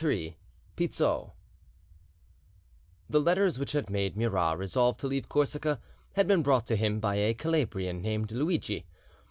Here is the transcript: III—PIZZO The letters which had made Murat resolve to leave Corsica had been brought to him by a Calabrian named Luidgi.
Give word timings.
III—PIZZO 0.03 1.31
The 3.07 3.19
letters 3.19 3.59
which 3.59 3.73
had 3.73 3.87
made 3.87 4.17
Murat 4.17 4.57
resolve 4.57 4.97
to 4.97 5.05
leave 5.07 5.29
Corsica 5.29 5.79
had 6.13 6.25
been 6.25 6.41
brought 6.41 6.65
to 6.65 6.75
him 6.75 6.99
by 6.99 7.17
a 7.17 7.35
Calabrian 7.35 8.01
named 8.01 8.29
Luidgi. 8.31 8.85